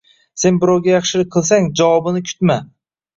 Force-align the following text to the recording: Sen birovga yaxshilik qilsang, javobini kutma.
Sen 0.43 0.55
birovga 0.61 0.89
yaxshilik 0.93 1.29
qilsang, 1.35 1.67
javobini 1.83 2.23
kutma. 2.31 2.57